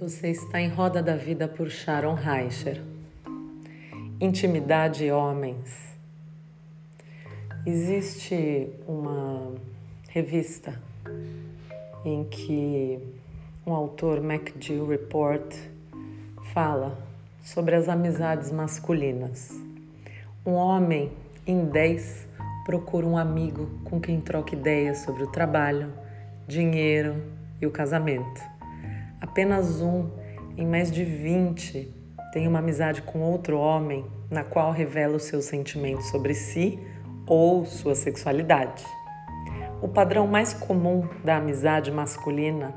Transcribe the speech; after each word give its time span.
Você 0.00 0.28
está 0.28 0.60
em 0.60 0.68
Roda 0.68 1.02
da 1.02 1.16
Vida 1.16 1.48
por 1.48 1.68
Sharon 1.68 2.14
Reicher. 2.14 2.80
Intimidade 4.20 5.04
e 5.04 5.10
Homens. 5.10 5.74
Existe 7.66 8.70
uma 8.86 9.54
revista 10.08 10.80
em 12.04 12.22
que 12.22 13.00
um 13.66 13.72
autor, 13.72 14.20
MacGill 14.20 14.86
Report, 14.86 15.52
fala 16.54 16.96
sobre 17.42 17.74
as 17.74 17.88
amizades 17.88 18.52
masculinas. 18.52 19.50
Um 20.46 20.52
homem 20.52 21.10
em 21.44 21.64
10 21.64 22.28
procura 22.64 23.04
um 23.04 23.18
amigo 23.18 23.68
com 23.82 24.00
quem 24.00 24.20
troca 24.20 24.54
ideias 24.54 24.98
sobre 24.98 25.24
o 25.24 25.32
trabalho, 25.32 25.92
dinheiro 26.46 27.20
e 27.60 27.66
o 27.66 27.70
casamento. 27.72 28.57
Apenas 29.28 29.82
um 29.82 30.08
em 30.56 30.66
mais 30.66 30.90
de 30.90 31.04
20 31.04 31.94
tem 32.32 32.48
uma 32.48 32.60
amizade 32.60 33.02
com 33.02 33.20
outro 33.20 33.58
homem 33.58 34.06
na 34.30 34.42
qual 34.42 34.72
revela 34.72 35.16
os 35.16 35.24
seus 35.24 35.44
sentimentos 35.44 36.06
sobre 36.06 36.32
si 36.32 36.78
ou 37.26 37.66
sua 37.66 37.94
sexualidade. 37.94 38.82
O 39.82 39.86
padrão 39.86 40.26
mais 40.26 40.54
comum 40.54 41.06
da 41.22 41.36
amizade 41.36 41.92
masculina 41.92 42.74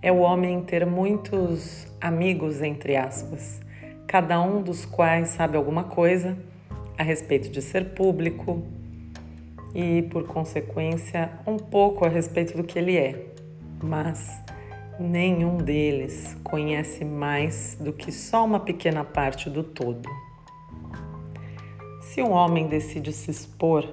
é 0.00 0.12
o 0.12 0.18
homem 0.18 0.62
ter 0.62 0.86
muitos 0.86 1.84
amigos, 2.00 2.62
entre 2.62 2.96
aspas, 2.96 3.60
cada 4.06 4.40
um 4.40 4.62
dos 4.62 4.84
quais 4.84 5.30
sabe 5.30 5.56
alguma 5.56 5.82
coisa 5.82 6.38
a 6.96 7.02
respeito 7.02 7.50
de 7.50 7.60
ser 7.60 7.86
público 7.86 8.62
e, 9.74 10.02
por 10.02 10.28
consequência, 10.28 11.32
um 11.44 11.56
pouco 11.56 12.06
a 12.06 12.08
respeito 12.08 12.56
do 12.56 12.62
que 12.62 12.78
ele 12.78 12.96
é, 12.96 13.26
mas 13.82 14.42
Nenhum 15.02 15.56
deles 15.56 16.36
conhece 16.44 17.04
mais 17.04 17.76
do 17.80 17.92
que 17.92 18.12
só 18.12 18.44
uma 18.44 18.60
pequena 18.60 19.02
parte 19.02 19.50
do 19.50 19.64
todo. 19.64 20.08
Se 22.02 22.22
um 22.22 22.30
homem 22.30 22.68
decide 22.68 23.12
se 23.12 23.28
expor, 23.28 23.84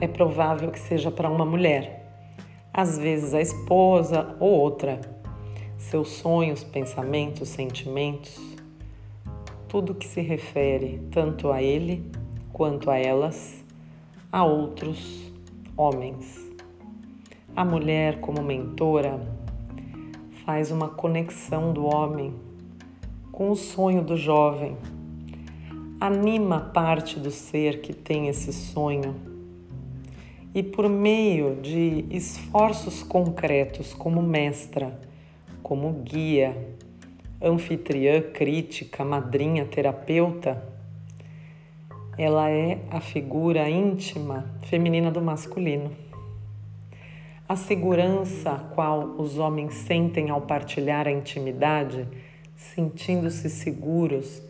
é 0.00 0.06
provável 0.06 0.70
que 0.70 0.78
seja 0.78 1.10
para 1.10 1.28
uma 1.28 1.44
mulher, 1.44 2.30
às 2.72 2.96
vezes 2.96 3.34
a 3.34 3.40
esposa 3.40 4.36
ou 4.38 4.52
outra. 4.52 5.00
Seus 5.78 6.10
sonhos, 6.10 6.62
pensamentos, 6.62 7.48
sentimentos, 7.48 8.40
tudo 9.66 9.96
que 9.96 10.06
se 10.06 10.20
refere 10.20 11.08
tanto 11.10 11.50
a 11.50 11.60
ele 11.60 12.08
quanto 12.52 12.88
a 12.88 12.96
elas, 12.96 13.64
a 14.30 14.44
outros 14.44 15.32
homens. 15.76 16.40
A 17.56 17.64
mulher, 17.64 18.20
como 18.20 18.44
mentora, 18.44 19.44
faz 20.46 20.70
uma 20.70 20.88
conexão 20.88 21.72
do 21.72 21.84
homem 21.84 22.32
com 23.32 23.50
o 23.50 23.56
sonho 23.56 24.00
do 24.00 24.16
jovem. 24.16 24.76
Anima 26.00 26.60
parte 26.72 27.18
do 27.18 27.32
ser 27.32 27.80
que 27.80 27.92
tem 27.92 28.28
esse 28.28 28.52
sonho 28.52 29.16
e, 30.54 30.62
por 30.62 30.88
meio 30.88 31.56
de 31.56 32.04
esforços 32.10 33.02
concretos 33.02 33.92
como 33.92 34.22
mestra, 34.22 34.96
como 35.64 35.92
guia, 36.04 36.56
anfitriã, 37.42 38.22
crítica, 38.22 39.04
madrinha, 39.04 39.64
terapeuta, 39.64 40.62
ela 42.16 42.48
é 42.48 42.78
a 42.88 43.00
figura 43.00 43.68
íntima 43.68 44.48
feminina 44.62 45.10
do 45.10 45.20
masculino. 45.20 46.05
A 47.48 47.54
segurança 47.54 48.50
a 48.50 48.58
qual 48.58 49.14
os 49.18 49.38
homens 49.38 49.72
sentem 49.74 50.30
ao 50.30 50.40
partilhar 50.40 51.06
a 51.06 51.12
intimidade, 51.12 52.08
sentindo-se 52.56 53.48
seguros 53.48 54.42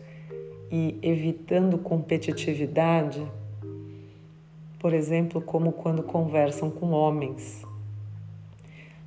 e 0.71 0.97
evitando 1.03 1.77
competitividade, 1.77 3.23
por 4.79 4.93
exemplo, 4.93 5.39
como 5.39 5.71
quando 5.73 6.01
conversam 6.01 6.71
com 6.71 6.89
homens. 6.89 7.63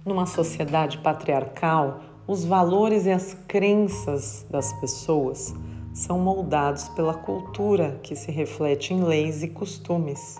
Numa 0.07 0.25
sociedade 0.25 0.99
patriarcal, 0.99 2.01
os 2.29 2.45
valores 2.45 3.07
e 3.07 3.11
as 3.11 3.35
crenças 3.49 4.47
das 4.49 4.73
pessoas 4.75 5.53
são 5.93 6.17
moldados 6.21 6.89
pela 6.91 7.15
cultura 7.15 7.99
que 8.05 8.15
se 8.15 8.31
reflete 8.31 8.95
em 8.95 9.03
leis 9.03 9.43
e 9.43 9.49
costumes, 9.49 10.39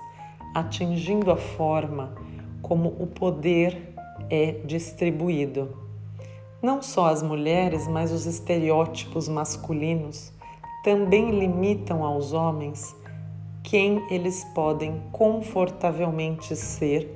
atingindo 0.55 1.33
a 1.33 1.37
forma 1.37 2.30
como 2.71 2.95
o 3.01 3.07
poder 3.09 3.93
é 4.31 4.53
distribuído. 4.65 5.77
Não 6.63 6.81
só 6.81 7.07
as 7.07 7.21
mulheres, 7.21 7.89
mas 7.89 8.13
os 8.13 8.27
estereótipos 8.27 9.27
masculinos 9.27 10.33
também 10.85 11.33
limitam 11.33 12.05
aos 12.05 12.33
homens 12.33 12.95
quem 13.65 14.01
eles 14.09 14.45
podem 14.55 15.03
confortavelmente 15.11 16.55
ser 16.55 17.13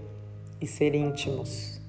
e 0.61 0.67
ser 0.67 0.93
íntimos. 0.93 1.81